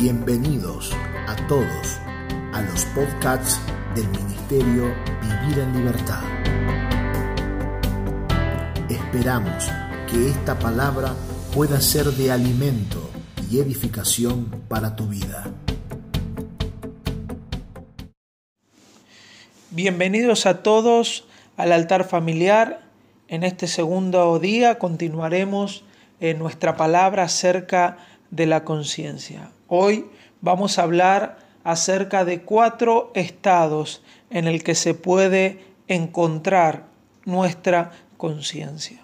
Bienvenidos 0.00 0.92
a 1.28 1.36
todos 1.46 1.98
a 2.54 2.62
los 2.62 2.86
podcasts 2.86 3.60
del 3.94 4.08
Ministerio 4.08 4.94
Vivir 5.20 5.58
en 5.58 5.76
Libertad. 5.76 6.22
Esperamos 8.88 9.70
que 10.10 10.30
esta 10.30 10.58
palabra 10.58 11.12
pueda 11.54 11.82
ser 11.82 12.06
de 12.06 12.32
alimento 12.32 13.10
y 13.50 13.58
edificación 13.58 14.46
para 14.68 14.96
tu 14.96 15.06
vida. 15.06 15.52
Bienvenidos 19.68 20.46
a 20.46 20.62
todos 20.62 21.26
al 21.58 21.72
altar 21.72 22.04
familiar. 22.04 22.80
En 23.28 23.44
este 23.44 23.66
segundo 23.66 24.38
día 24.38 24.78
continuaremos 24.78 25.84
en 26.20 26.38
nuestra 26.38 26.78
palabra 26.78 27.24
acerca 27.24 27.98
de 28.30 28.46
la 28.46 28.64
conciencia. 28.64 29.50
Hoy 29.72 30.06
vamos 30.40 30.78
a 30.78 30.82
hablar 30.82 31.38
acerca 31.62 32.24
de 32.24 32.42
cuatro 32.42 33.12
estados 33.14 34.02
en 34.28 34.48
el 34.48 34.64
que 34.64 34.74
se 34.74 34.94
puede 34.94 35.60
encontrar 35.86 36.86
nuestra 37.24 37.92
conciencia. 38.16 38.98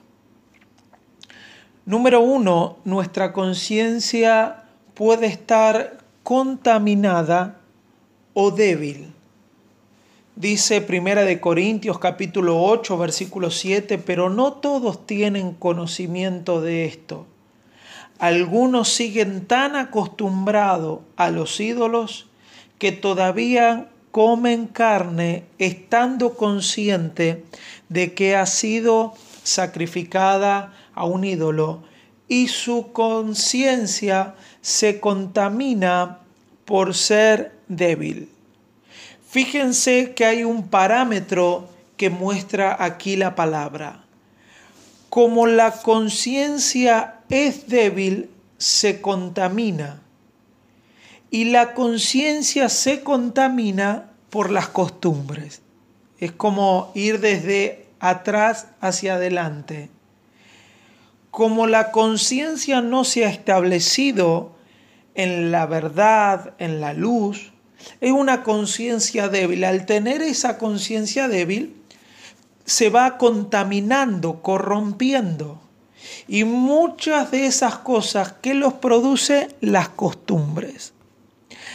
Número 1.84 2.20
uno, 2.20 2.79
nuestra 2.83 3.33
conciencia 3.33 4.65
puede 4.95 5.29
estar 5.29 5.98
contaminada 6.25 7.61
o 8.34 8.51
débil. 8.51 9.12
Dice 10.34 10.80
Primera 10.80 11.23
de 11.23 11.39
Corintios 11.39 12.01
capítulo 12.01 12.61
8 12.61 12.98
versículo 12.98 13.53
7, 13.53 13.98
pero 13.98 14.30
no 14.30 14.55
todos 14.55 15.06
tienen 15.06 15.53
conocimiento 15.53 16.61
de 16.61 16.87
esto 16.87 17.28
algunos 18.19 18.88
siguen 18.88 19.47
tan 19.47 19.77
acostumbrados 19.77 21.01
a 21.16 21.30
los 21.30 21.61
ídolos 21.61 22.27
que 22.78 22.92
todavía 22.92 23.89
comen 24.11 24.67
carne 24.67 25.45
estando 25.59 26.34
consciente 26.34 27.44
de 27.89 28.14
que 28.14 28.34
ha 28.37 28.47
sido 28.47 29.14
sacrificada 29.42 30.72
a 30.94 31.05
un 31.05 31.25
ídolo 31.25 31.83
y 32.28 32.48
su 32.48 32.92
conciencia 32.92 34.34
se 34.62 35.00
contamina 35.00 36.19
por 36.64 36.94
ser 36.94 37.53
débil. 37.69 38.31
Fíjense 39.28 40.14
que 40.14 40.25
hay 40.25 40.44
un 40.44 40.69
parámetro 40.69 41.69
que 41.97 42.11
muestra 42.11 42.77
aquí 42.83 43.17
la 43.17 43.34
palabra. 43.34 44.05
Como 45.11 45.47
la 45.47 45.72
conciencia 45.83 47.16
es 47.28 47.69
débil, 47.69 48.30
se 48.58 49.00
contamina. 49.00 50.02
Y 51.30 51.44
la 51.44 51.74
conciencia 51.74 52.69
se 52.69 53.02
contamina 53.02 54.10
por 54.30 54.50
las 54.50 54.69
costumbres. 54.69 55.62
Es 56.19 56.32
como 56.32 56.92
ir 56.94 57.20
desde 57.20 57.86
atrás 58.00 58.69
hacia 58.80 59.14
adelante. 59.14 59.91
Como 61.30 61.66
la 61.66 61.91
conciencia 61.91 62.80
no 62.80 63.04
se 63.04 63.27
ha 63.27 63.28
establecido 63.28 64.56
en 65.14 65.50
la 65.50 65.66
verdad, 65.66 66.54
en 66.58 66.80
la 66.80 66.94
luz, 66.94 67.52
es 68.00 68.12
una 68.12 68.42
conciencia 68.42 69.28
débil. 69.28 69.64
Al 69.64 69.86
tener 69.86 70.22
esa 70.22 70.58
conciencia 70.58 71.28
débil, 71.28 71.77
se 72.64 72.88
va 72.88 73.19
contaminando, 73.19 74.42
corrompiendo. 74.42 75.60
Y 76.29 76.45
muchas 76.45 77.31
de 77.31 77.47
esas 77.47 77.77
cosas 77.79 78.35
que 78.41 78.55
los 78.55 78.75
produce 78.75 79.49
las 79.61 79.89
costumbres. 79.89 80.93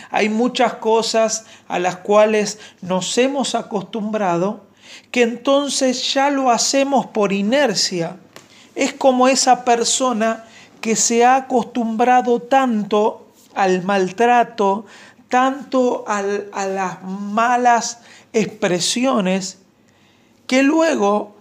Hay 0.10 0.30
muchas 0.30 0.74
cosas 0.76 1.46
a 1.68 1.80
las 1.80 1.98
cuales 1.98 2.60
nos 2.82 3.18
hemos 3.18 3.56
acostumbrado 3.56 4.66
que 5.10 5.24
entonces 5.24 6.14
ya 6.14 6.30
lo 6.30 6.52
hacemos 6.52 7.08
por 7.08 7.32
inercia. 7.32 8.18
Es 8.76 8.94
como 8.94 9.28
esa 9.28 9.64
persona 9.64 10.46
que 10.82 10.96
se 10.96 11.24
ha 11.24 11.36
acostumbrado 11.36 12.42
tanto 12.42 13.28
al 13.54 13.84
maltrato, 13.84 14.86
tanto 15.30 16.04
a 16.08 16.22
las 16.22 17.04
malas 17.04 18.00
expresiones, 18.34 19.60
que 20.48 20.64
luego 20.64 21.36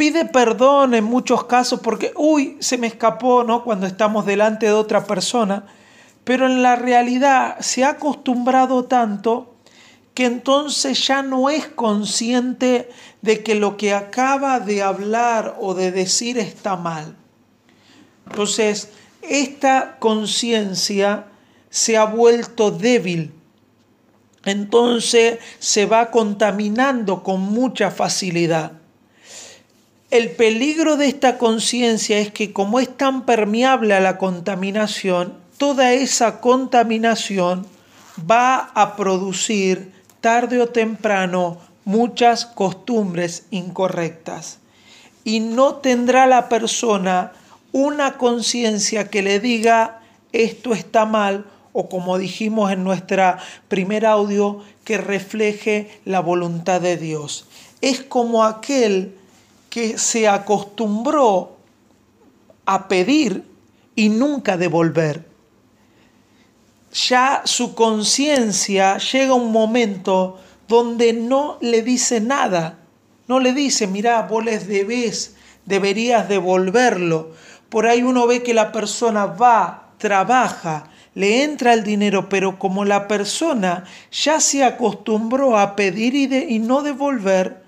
pide 0.00 0.24
perdón 0.24 0.94
en 0.94 1.04
muchos 1.04 1.44
casos 1.44 1.80
porque, 1.80 2.14
uy, 2.16 2.56
se 2.60 2.78
me 2.78 2.86
escapó, 2.86 3.44
¿no? 3.44 3.64
Cuando 3.64 3.86
estamos 3.86 4.24
delante 4.24 4.64
de 4.64 4.72
otra 4.72 5.04
persona, 5.04 5.66
pero 6.24 6.46
en 6.46 6.62
la 6.62 6.74
realidad 6.74 7.58
se 7.60 7.84
ha 7.84 7.90
acostumbrado 7.90 8.86
tanto 8.86 9.56
que 10.14 10.24
entonces 10.24 11.06
ya 11.06 11.22
no 11.22 11.50
es 11.50 11.66
consciente 11.66 12.88
de 13.20 13.42
que 13.42 13.54
lo 13.54 13.76
que 13.76 13.92
acaba 13.92 14.58
de 14.58 14.82
hablar 14.82 15.58
o 15.60 15.74
de 15.74 15.92
decir 15.92 16.38
está 16.38 16.76
mal. 16.76 17.14
Entonces, 18.26 18.88
esta 19.20 19.98
conciencia 19.98 21.26
se 21.68 21.98
ha 21.98 22.06
vuelto 22.06 22.70
débil. 22.70 23.34
Entonces 24.46 25.40
se 25.58 25.84
va 25.84 26.10
contaminando 26.10 27.22
con 27.22 27.42
mucha 27.42 27.90
facilidad. 27.90 28.79
El 30.10 30.32
peligro 30.32 30.96
de 30.96 31.06
esta 31.06 31.38
conciencia 31.38 32.18
es 32.18 32.32
que 32.32 32.52
como 32.52 32.80
es 32.80 32.96
tan 32.96 33.24
permeable 33.26 33.94
a 33.94 34.00
la 34.00 34.18
contaminación, 34.18 35.34
toda 35.56 35.92
esa 35.92 36.40
contaminación 36.40 37.64
va 38.28 38.72
a 38.74 38.96
producir 38.96 39.92
tarde 40.20 40.60
o 40.60 40.66
temprano 40.66 41.58
muchas 41.84 42.44
costumbres 42.44 43.46
incorrectas. 43.52 44.58
Y 45.22 45.38
no 45.38 45.76
tendrá 45.76 46.26
la 46.26 46.48
persona 46.48 47.30
una 47.70 48.18
conciencia 48.18 49.10
que 49.10 49.22
le 49.22 49.38
diga 49.38 50.00
esto 50.32 50.72
está 50.74 51.04
mal 51.04 51.46
o 51.72 51.88
como 51.88 52.18
dijimos 52.18 52.72
en 52.72 52.82
nuestra 52.82 53.38
primer 53.68 54.04
audio, 54.04 54.58
que 54.82 54.98
refleje 54.98 56.00
la 56.04 56.18
voluntad 56.18 56.80
de 56.80 56.96
Dios. 56.96 57.46
Es 57.80 58.02
como 58.02 58.42
aquel 58.42 59.14
que 59.70 59.96
se 59.98 60.28
acostumbró 60.28 61.56
a 62.66 62.88
pedir 62.88 63.44
y 63.94 64.08
nunca 64.08 64.56
devolver. 64.56 65.24
Ya 66.92 67.42
su 67.44 67.74
conciencia 67.74 68.98
llega 68.98 69.30
a 69.30 69.36
un 69.36 69.52
momento 69.52 70.40
donde 70.66 71.12
no 71.12 71.56
le 71.60 71.82
dice 71.82 72.20
nada, 72.20 72.80
no 73.28 73.38
le 73.38 73.52
dice, 73.52 73.86
mira, 73.86 74.22
vos 74.22 74.44
les 74.44 74.66
debes, 74.66 75.36
deberías 75.66 76.28
devolverlo. 76.28 77.30
Por 77.68 77.86
ahí 77.86 78.02
uno 78.02 78.26
ve 78.26 78.42
que 78.42 78.54
la 78.54 78.72
persona 78.72 79.26
va, 79.26 79.92
trabaja, 79.98 80.90
le 81.14 81.44
entra 81.44 81.74
el 81.74 81.84
dinero, 81.84 82.28
pero 82.28 82.58
como 82.58 82.84
la 82.84 83.06
persona 83.06 83.84
ya 84.10 84.40
se 84.40 84.64
acostumbró 84.64 85.58
a 85.58 85.76
pedir 85.76 86.14
y, 86.14 86.54
y 86.54 86.58
no 86.58 86.82
devolver, 86.82 87.62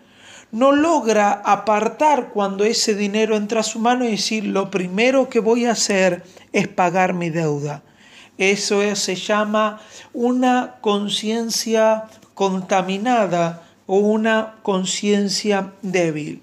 no 0.52 0.72
logra 0.72 1.32
apartar 1.32 2.28
cuando 2.28 2.64
ese 2.64 2.94
dinero 2.94 3.36
entra 3.36 3.60
a 3.60 3.64
su 3.64 3.78
mano 3.78 4.04
y 4.04 4.12
decir, 4.12 4.44
lo 4.44 4.70
primero 4.70 5.28
que 5.28 5.40
voy 5.40 5.64
a 5.64 5.72
hacer 5.72 6.22
es 6.52 6.68
pagar 6.68 7.14
mi 7.14 7.30
deuda. 7.30 7.82
Eso 8.36 8.82
se 8.94 9.14
llama 9.16 9.80
una 10.12 10.76
conciencia 10.82 12.04
contaminada 12.34 13.62
o 13.86 13.96
una 13.96 14.56
conciencia 14.62 15.72
débil. 15.80 16.42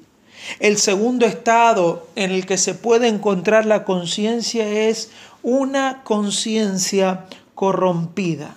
El 0.60 0.78
segundo 0.78 1.26
estado 1.26 2.08
en 2.16 2.32
el 2.32 2.46
que 2.46 2.58
se 2.58 2.74
puede 2.74 3.08
encontrar 3.08 3.66
la 3.66 3.84
conciencia 3.84 4.68
es 4.68 5.12
una 5.44 6.02
conciencia 6.04 7.26
corrompida. 7.54 8.56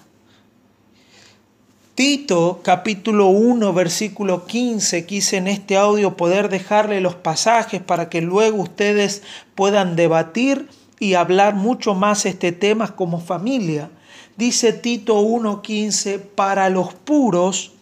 Tito 1.94 2.60
capítulo 2.62 3.26
1 3.26 3.74
versículo 3.74 4.46
15, 4.46 5.04
quise 5.04 5.36
en 5.36 5.46
este 5.46 5.76
audio 5.76 6.16
poder 6.16 6.48
dejarle 6.48 7.02
los 7.02 7.16
pasajes 7.16 7.82
para 7.82 8.08
que 8.08 8.22
luego 8.22 8.62
ustedes 8.62 9.22
puedan 9.54 9.94
debatir 9.94 10.70
y 10.98 11.14
hablar 11.14 11.54
mucho 11.54 11.94
más 11.94 12.24
este 12.24 12.50
tema 12.50 12.96
como 12.96 13.20
familia. 13.20 13.90
Dice 14.38 14.72
Tito 14.72 15.20
1.15, 15.20 16.18
para 16.18 16.70
los 16.70 16.94
puros 16.94 17.72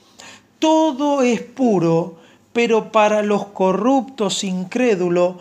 todo 0.58 1.22
es 1.22 1.40
puro, 1.42 2.16
pero 2.52 2.90
para 2.90 3.22
los 3.22 3.46
corruptos, 3.46 4.42
incrédulos, 4.42 5.36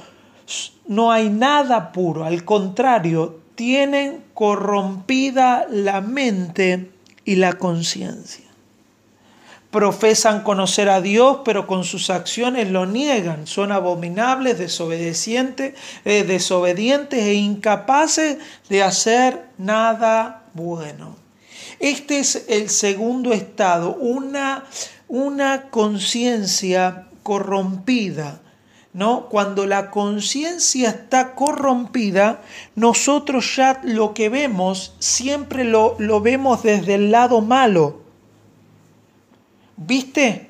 no 0.88 1.12
hay 1.12 1.30
nada 1.30 1.92
puro. 1.92 2.24
Al 2.24 2.46
contrario, 2.46 3.40
tienen 3.56 4.24
corrompida 4.36 5.66
la 5.72 6.02
mente 6.02 6.92
y 7.26 7.36
la 7.36 7.54
conciencia 7.54 8.49
profesan 9.72 10.42
conocer 10.42 10.90
a 10.90 11.02
Dios, 11.02 11.40
pero 11.46 11.68
con 11.68 11.84
sus 11.84 12.10
acciones 12.10 12.72
lo 12.72 12.86
niegan. 12.86 13.46
Son 13.46 13.72
abominables, 13.72 14.58
desobedientes, 14.58 15.76
eh, 16.06 16.24
desobedientes 16.24 17.20
e 17.20 17.36
incapaces 17.36 18.38
de 18.68 18.84
hacer 18.84 19.46
nada 19.58 20.44
bueno. 20.54 21.16
Este 21.80 22.20
es 22.20 22.46
el 22.50 22.70
segundo 22.70 23.32
estado, 23.32 23.96
una, 23.96 24.66
una 25.08 25.70
conciencia 25.70 27.08
corrompida. 27.24 28.42
¿No? 28.92 29.30
Cuando 29.30 29.68
la 29.68 29.92
conciencia 29.92 30.90
está 30.90 31.36
corrompida, 31.36 32.42
nosotros 32.74 33.56
ya 33.56 33.80
lo 33.84 34.16
que 34.16 34.30
vemos 34.30 34.96
siempre 34.98 35.64
lo, 35.64 35.96
lo 36.00 36.22
vemos 36.22 36.64
desde 36.64 36.96
el 36.96 37.12
lado 37.12 37.42
malo. 37.42 38.09
¿Viste? 39.82 40.50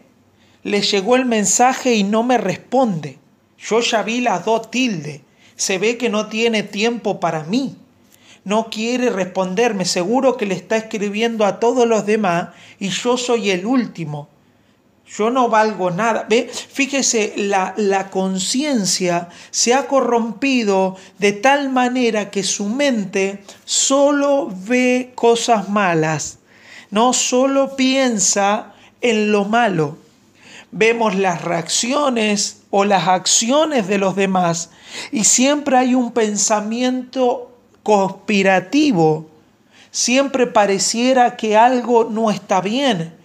Le 0.63 0.81
llegó 0.81 1.15
el 1.15 1.25
mensaje 1.25 1.93
y 1.93 2.03
no 2.03 2.23
me 2.23 2.39
responde. 2.39 3.19
Yo 3.59 3.79
ya 3.79 4.01
vi 4.01 4.21
las 4.21 4.43
dos 4.43 4.71
tildes. 4.71 5.21
Se 5.55 5.77
ve 5.77 5.97
que 5.97 6.09
no 6.09 6.29
tiene 6.29 6.63
tiempo 6.63 7.19
para 7.19 7.43
mí. 7.43 7.77
No 8.43 8.71
quiere 8.71 9.11
responderme. 9.11 9.85
Seguro 9.85 10.35
que 10.35 10.47
le 10.47 10.55
está 10.55 10.77
escribiendo 10.77 11.45
a 11.45 11.59
todos 11.59 11.87
los 11.87 12.07
demás 12.07 12.49
y 12.79 12.89
yo 12.89 13.17
soy 13.17 13.51
el 13.51 13.67
último. 13.67 14.29
Yo 15.05 15.29
no 15.29 15.47
valgo 15.47 15.91
nada. 15.91 16.25
¿Ve? 16.27 16.49
Fíjese, 16.49 17.33
la, 17.37 17.75
la 17.77 18.09
conciencia 18.09 19.29
se 19.51 19.75
ha 19.75 19.85
corrompido 19.85 20.97
de 21.19 21.33
tal 21.33 21.69
manera 21.69 22.31
que 22.31 22.41
su 22.41 22.65
mente 22.65 23.43
solo 23.63 24.51
ve 24.51 25.11
cosas 25.13 25.69
malas. 25.69 26.39
No 26.89 27.13
solo 27.13 27.75
piensa 27.75 28.73
en 29.01 29.31
lo 29.31 29.46
malo. 29.46 29.98
Vemos 30.72 31.16
las 31.16 31.42
reacciones 31.44 32.62
o 32.69 32.86
las 32.86 33.07
acciones 33.07 33.88
de 33.88 33.98
los 33.98 34.16
demás 34.16 34.69
y 35.12 35.24
siempre 35.24 35.78
hay 35.78 35.96
un 35.96 36.12
pensamiento 36.12 37.51
conspirativo. 37.84 39.28
Siempre 39.92 40.46
pareciera 40.46 41.36
que 41.36 41.57
algo 41.57 42.04
no 42.04 42.30
está 42.30 42.62
bien. 42.62 43.16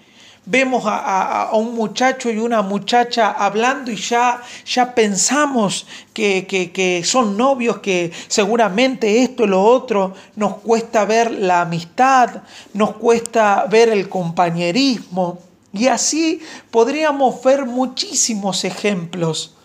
Vemos 0.47 0.85
a, 0.87 1.51
un 1.55 1.75
muchacho 1.75 2.31
y 2.31 2.37
una 2.39 2.61
muchacha 2.61 3.31
hablando 3.31 3.91
y 3.91 3.97
ya, 3.97 4.43
ya 4.67 4.95
pensamos 4.95 5.87
que, 6.13 6.47
que, 6.47 6.71
que 6.71 7.03
son 7.03 7.37
novios, 7.37 7.79
que 7.79 8.13
seguramente 8.29 9.23
esto 9.23 9.45
y 9.45 9.49
lo 9.49 9.63
otro 9.63 10.13
nos 10.37 10.57
cuesta 10.59 11.07
ver 11.07 11.31
la 11.31 11.63
amistad, 11.63 12.43
nos 12.75 12.97
cuesta 12.97 13.67
ver 13.71 13.89
el 13.89 14.09
compañerismo. 14.11 15.39
Y 15.75 15.89
así 15.89 16.41
podríamos 16.71 17.43
ver 17.43 17.67
muchísimos 17.67 18.65
ejemplos 18.65 19.57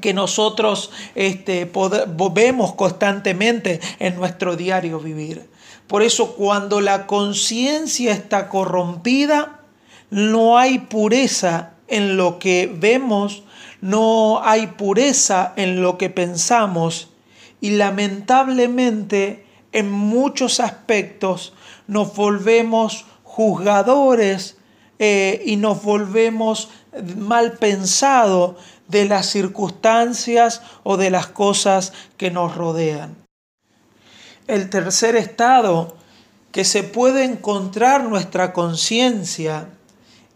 que 0.00 0.14
nosotros 0.14 0.90
este, 1.14 1.70
vemos 2.32 2.74
constantemente 2.74 3.80
en 3.98 4.16
nuestro 4.16 4.56
diario 4.56 4.98
vivir. 4.98 5.48
Por 5.86 6.02
eso 6.02 6.34
cuando 6.34 6.80
la 6.80 7.06
conciencia 7.06 8.12
está 8.12 8.48
corrompida, 8.48 9.60
no 10.10 10.56
hay 10.58 10.78
pureza 10.78 11.74
en 11.86 12.16
lo 12.16 12.38
que 12.38 12.72
vemos, 12.74 13.44
no 13.82 14.40
hay 14.42 14.68
pureza 14.68 15.52
en 15.56 15.82
lo 15.82 15.98
que 15.98 16.08
pensamos 16.08 17.10
y 17.60 17.72
lamentablemente 17.72 19.44
en 19.72 19.90
muchos 19.90 20.60
aspectos 20.60 21.52
nos 21.86 22.16
volvemos 22.16 23.04
juzgadores 23.22 24.55
eh, 24.98 25.42
y 25.44 25.56
nos 25.56 25.82
volvemos 25.82 26.70
mal 27.16 27.52
pensados 27.52 28.56
de 28.88 29.04
las 29.04 29.26
circunstancias 29.26 30.62
o 30.84 30.96
de 30.96 31.10
las 31.10 31.26
cosas 31.26 31.92
que 32.16 32.30
nos 32.30 32.54
rodean. 32.54 33.16
El 34.46 34.70
tercer 34.70 35.16
estado 35.16 35.96
que 36.52 36.64
se 36.64 36.82
puede 36.82 37.24
encontrar 37.24 38.04
nuestra 38.04 38.52
conciencia 38.52 39.68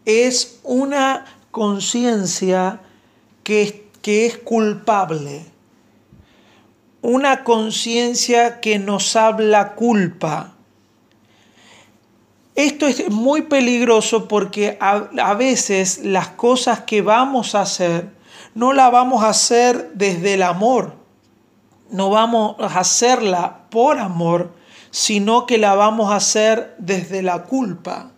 es 0.04 0.58
una 0.64 1.24
conciencia 1.50 2.80
que, 3.44 3.88
que 4.02 4.26
es 4.26 4.36
culpable, 4.36 5.44
una 7.02 7.44
conciencia 7.44 8.60
que 8.60 8.78
nos 8.78 9.16
habla 9.16 9.74
culpa, 9.74 10.54
esto 12.54 12.86
es 12.86 13.10
muy 13.10 13.42
peligroso 13.42 14.28
porque 14.28 14.76
a, 14.80 15.34
veces 15.34 16.04
las 16.04 16.28
cosas 16.28 16.80
que 16.80 17.02
vamos 17.02 17.54
a 17.54 17.62
hacer 17.62 18.10
no 18.54 18.72
las 18.72 18.90
vamos 18.90 19.22
a 19.22 19.28
hacer 19.28 19.92
desde 19.94 20.34
el 20.34 20.42
amor, 20.42 20.94
no 21.90 22.10
vamos 22.10 22.56
a 22.58 22.80
hacerla 22.80 23.62
por 23.70 23.98
amor, 23.98 24.52
sino 24.90 25.46
que 25.46 25.58
la 25.58 25.74
vamos 25.74 26.10
a 26.10 26.16
hacer 26.16 26.74
desde 26.78 27.22
la 27.22 27.44
culpa. 27.44 28.10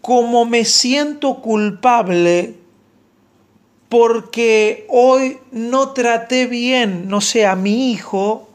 Como 0.00 0.44
me 0.44 0.64
siento 0.64 1.40
culpable 1.40 2.56
porque 3.88 4.86
hoy 4.88 5.38
no 5.50 5.90
traté 5.90 6.46
bien, 6.46 7.08
no 7.08 7.20
sé, 7.20 7.44
a 7.44 7.56
mi 7.56 7.90
hijo, 7.90 8.48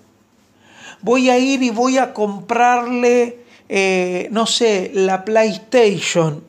voy 1.01 1.29
a 1.29 1.37
ir 1.37 1.61
y 1.61 1.69
voy 1.69 1.97
a 1.97 2.13
comprarle 2.13 3.44
eh, 3.69 4.27
no 4.31 4.45
sé, 4.45 4.91
la 4.93 5.25
PlayStation 5.25 6.43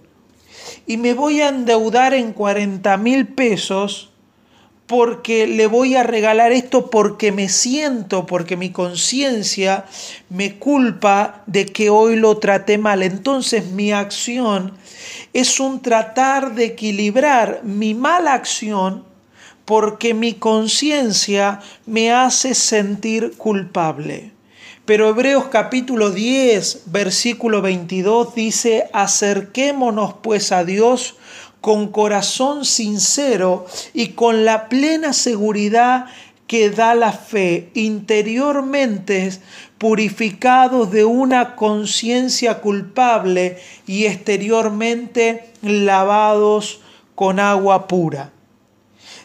y 0.87 0.97
me 0.97 1.15
voy 1.15 1.41
a 1.41 1.49
endeudar 1.49 2.15
en 2.15 2.33
40 2.33 2.97
mil 2.99 3.27
pesos 3.27 4.11
porque 4.87 5.49
le 5.49 5.67
voy 5.67 5.97
a 5.97 6.05
regalar 6.05 6.53
esto 6.53 6.91
porque 6.91 7.33
me 7.33 7.49
siento, 7.49 8.25
porque 8.25 8.57
mi 8.57 8.71
conciencia 8.71 9.85
me 10.29 10.59
culpa 10.59 11.43
de 11.47 11.67
que 11.67 11.91
hoy 11.91 12.15
lo 12.15 12.39
traté 12.39 12.79
mal. 12.79 13.03
Entonces 13.03 13.67
mi 13.73 13.91
acción 13.91 14.75
es 15.33 15.59
un 15.59 15.83
tratar 15.83 16.55
de 16.55 16.67
equilibrar 16.67 17.63
mi 17.65 17.95
mala 17.95 18.35
acción 18.35 19.05
porque 19.65 20.15
mi 20.15 20.35
conciencia 20.35 21.59
me 21.85 22.13
hace 22.13 22.55
sentir 22.55 23.33
culpable. 23.37 24.36
Pero 24.87 25.09
Hebreos 25.09 25.47
capítulo 25.47 26.13
10, 26.13 26.83
versículo 26.87 27.61
22 27.61 28.37
dice, 28.37 28.89
acerquémonos 28.93 30.15
pues 30.23 30.53
a 30.53 30.65
Dios 30.65 31.17
con 31.61 31.89
corazón 31.89 32.65
sincero 32.65 33.67
y 33.95 34.11
con 34.11 34.45
la 34.45 34.69
plena 34.69 35.13
seguridad 35.13 36.07
que 36.47 36.71
da 36.71 36.95
la 36.95 37.11
fe, 37.11 37.73
interiormente 37.75 39.33
purificados 39.77 40.93
de 40.93 41.05
una 41.05 41.57
conciencia 41.57 42.61
culpable 42.61 43.59
y 43.89 44.05
exteriormente 44.05 45.51
lavados 45.63 46.79
con 47.17 47.41
agua 47.41 47.89
pura. 47.89 48.31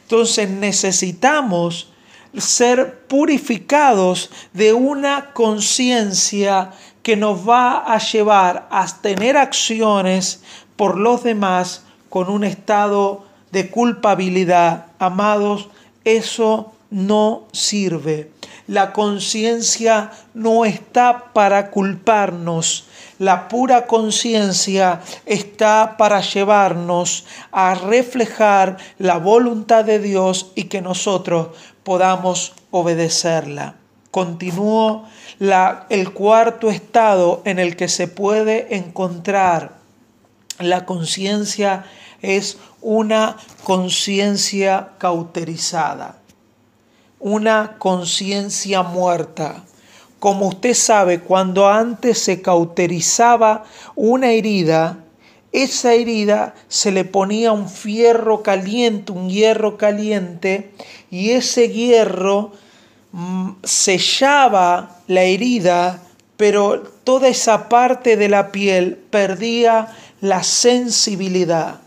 Entonces 0.02 0.50
necesitamos 0.50 1.91
ser 2.38 3.06
purificados 3.08 4.32
de 4.54 4.74
una 4.74 5.32
conciencia 5.34 6.72
que 7.04 7.18
nos 7.18 7.48
va 7.48 7.80
a 7.94 7.98
llevar 7.98 8.68
a 8.72 8.86
tener 9.02 9.38
acciones 9.38 10.42
por 10.76 10.98
los 10.98 11.24
demás 11.24 11.84
con 12.10 12.30
un 12.30 12.44
estado 12.44 13.26
de 13.52 13.70
culpabilidad. 13.70 14.88
Amados, 15.00 15.70
eso 16.04 16.74
no 16.90 17.44
sirve. 17.52 18.32
La 18.68 18.94
conciencia 18.94 20.12
no 20.34 20.66
está 20.66 21.32
para 21.34 21.72
culparnos. 21.72 22.86
La 23.20 23.48
pura 23.48 23.88
conciencia 23.88 25.02
está 25.26 25.96
para 25.98 26.22
llevarnos 26.22 27.26
a 27.52 27.76
reflejar 27.76 28.78
la 28.98 29.18
voluntad 29.18 29.86
de 29.86 30.00
Dios 30.00 30.52
y 30.56 30.66
que 30.66 30.82
nosotros 30.82 31.50
podamos 31.84 32.54
obedecerla. 32.72 33.76
Continúo 34.10 35.06
el 35.90 36.14
cuarto 36.14 36.70
estado 36.70 37.42
en 37.46 37.60
el 37.60 37.76
que 37.76 37.88
se 37.88 38.08
puede 38.08 38.76
encontrar 38.76 39.82
la 40.62 40.86
conciencia 40.86 41.86
es 42.22 42.58
una 42.82 43.38
conciencia 43.64 44.90
cauterizada, 44.98 46.18
una 47.22 47.78
conciencia 47.78 48.82
muerta. 48.82 49.64
Como 50.20 50.48
usted 50.48 50.74
sabe, 50.74 51.20
cuando 51.20 51.68
antes 51.68 52.20
se 52.20 52.42
cauterizaba 52.42 53.64
una 53.96 54.32
herida, 54.32 54.98
esa 55.52 55.94
herida 55.94 56.56
se 56.68 56.92
le 56.92 57.06
ponía 57.06 57.52
un 57.52 57.70
fierro 57.70 58.42
caliente, 58.42 59.12
un 59.12 59.30
hierro 59.30 59.78
caliente, 59.78 60.72
y 61.10 61.32
ese 61.32 61.70
hierro 61.70 62.52
mm, 63.12 63.52
sellaba 63.64 64.98
la 65.08 65.24
herida, 65.24 66.02
pero 66.38 66.82
toda 67.04 67.28
esa 67.28 67.68
parte 67.68 68.16
de 68.16 68.30
la 68.30 68.52
piel 68.52 68.96
perdía 69.10 69.96
la 70.22 70.44
sensibilidad. 70.44 71.82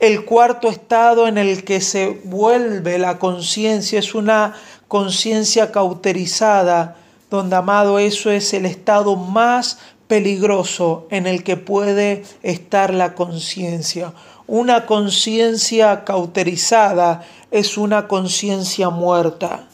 El 0.00 0.24
cuarto 0.24 0.68
estado 0.68 1.26
en 1.26 1.38
el 1.38 1.64
que 1.64 1.80
se 1.80 2.20
vuelve 2.24 2.98
la 2.98 3.18
conciencia 3.18 3.98
es 3.98 4.14
una 4.14 4.54
conciencia 4.86 5.72
cauterizada 5.72 6.96
donde 7.30 7.56
amado 7.56 7.98
eso 7.98 8.30
es 8.30 8.54
el 8.54 8.64
estado 8.64 9.16
más 9.16 9.78
peligroso 10.06 11.06
en 11.10 11.26
el 11.26 11.42
que 11.42 11.56
puede 11.56 12.24
estar 12.42 12.94
la 12.94 13.14
conciencia. 13.14 14.12
Una 14.46 14.86
conciencia 14.86 16.04
cauterizada 16.04 17.22
es 17.50 17.76
una 17.76 18.08
conciencia 18.08 18.90
muerta. 18.90 19.68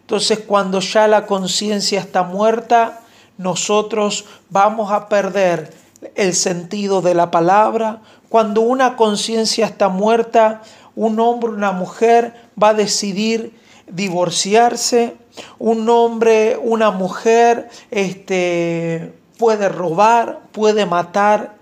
Entonces 0.00 0.38
cuando 0.46 0.80
ya 0.80 1.08
la 1.08 1.26
conciencia 1.26 2.00
está 2.00 2.22
muerta, 2.22 3.02
nosotros 3.38 4.24
vamos 4.50 4.92
a 4.92 5.08
perder 5.08 5.74
el 6.14 6.34
sentido 6.34 7.02
de 7.02 7.14
la 7.14 7.30
palabra. 7.30 8.00
Cuando 8.32 8.62
una 8.62 8.96
conciencia 8.96 9.66
está 9.66 9.90
muerta, 9.90 10.62
un 10.96 11.20
hombre, 11.20 11.50
una 11.50 11.72
mujer 11.72 12.32
va 12.60 12.70
a 12.70 12.72
decidir 12.74 13.54
divorciarse, 13.88 15.18
un 15.58 15.86
hombre, 15.90 16.58
una 16.62 16.90
mujer, 16.92 17.68
este, 17.90 19.12
puede 19.36 19.68
robar, 19.68 20.40
puede 20.50 20.86
matar, 20.86 21.56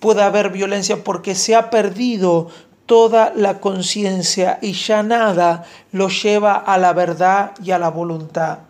puede 0.00 0.22
haber 0.22 0.48
violencia 0.48 1.04
porque 1.04 1.34
se 1.34 1.54
ha 1.54 1.68
perdido 1.68 2.48
toda 2.86 3.34
la 3.36 3.60
conciencia 3.60 4.58
y 4.62 4.72
ya 4.72 5.02
nada 5.02 5.66
lo 5.92 6.08
lleva 6.08 6.54
a 6.54 6.78
la 6.78 6.94
verdad 6.94 7.52
y 7.62 7.72
a 7.72 7.78
la 7.78 7.90
voluntad. 7.90 8.60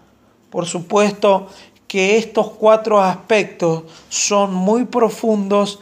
Por 0.51 0.67
supuesto 0.67 1.47
que 1.87 2.19
estos 2.19 2.51
cuatro 2.51 3.01
aspectos 3.01 3.85
son 4.09 4.53
muy 4.53 4.87
profundos, 4.87 5.79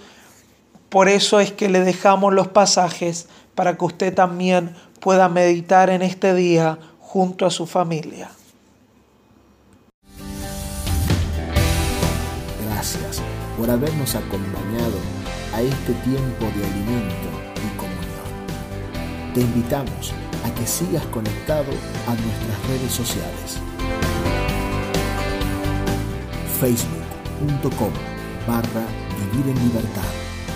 por 0.95 1.09
eso 1.09 1.41
es 1.41 1.51
que 1.51 1.69
le 1.69 1.81
dejamos 1.81 2.33
los 2.33 2.47
pasajes 2.47 3.27
para 3.57 3.77
que 3.77 3.85
usted 3.85 4.15
también 4.15 4.77
pueda 5.01 5.29
meditar 5.29 5.91
en 5.91 6.03
este 6.03 6.37
día 6.37 6.79
junto 7.01 7.47
a 7.47 7.51
su 7.51 7.67
familia. 7.67 8.31
Gracias 12.65 13.21
por 13.59 13.69
habernos 13.69 14.15
acompañado 14.15 14.95
a 15.53 15.63
este 15.63 15.95
tiempo 16.05 16.45
de 16.57 16.65
alimento 16.65 17.29
y 17.57 17.77
comunión. 17.77 19.35
Te 19.35 19.41
invitamos 19.41 20.13
a 20.45 20.55
que 20.55 20.65
sigas 20.65 21.05
conectado 21.07 21.73
a 22.07 22.15
nuestras 22.15 22.69
redes 22.69 22.93
sociales. 22.93 23.59
Facebook.com 26.61 27.91
barra 28.47 28.87
Vivir 29.33 29.57
en 29.57 29.67
Libertad. 29.67 30.24